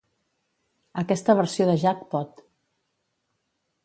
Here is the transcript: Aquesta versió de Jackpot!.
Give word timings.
Aquesta 1.01 1.35
versió 1.39 1.67
de 1.71 1.75
Jackpot!. 1.83 2.41